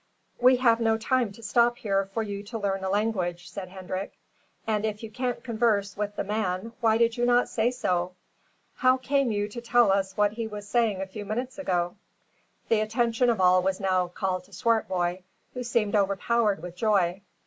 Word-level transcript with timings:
"We 0.39 0.55
have 0.55 0.79
no 0.79 0.97
time 0.97 1.31
to 1.33 1.43
stop 1.43 1.77
here 1.77 2.07
for 2.11 2.23
you 2.23 2.41
to 2.45 2.57
learn 2.57 2.83
a 2.83 2.89
language," 2.89 3.51
said 3.51 3.69
Hendrik. 3.69 4.17
"And 4.65 4.83
if 4.83 5.03
you 5.03 5.11
can't 5.11 5.43
converse 5.43 5.95
with 5.95 6.15
the 6.15 6.23
man 6.23 6.73
why 6.79 6.97
did 6.97 7.17
you 7.17 7.25
not 7.27 7.47
say 7.49 7.69
so? 7.69 8.15
How 8.77 8.97
came 8.97 9.31
you 9.31 9.47
to 9.49 9.61
tell 9.61 9.91
us 9.91 10.17
what 10.17 10.31
he 10.31 10.47
was 10.47 10.67
saying 10.67 11.01
a 11.03 11.05
few 11.05 11.23
minutes 11.23 11.59
ago?" 11.59 11.97
The 12.67 12.79
attention 12.81 13.29
of 13.29 13.39
all 13.39 13.61
was 13.61 13.79
now 13.79 14.07
called 14.07 14.45
to 14.45 14.53
Swartboy, 14.53 15.21
who 15.53 15.61
seemed 15.61 15.95
overpowered 15.95 16.63
with 16.63 16.75
joy. 16.75 17.21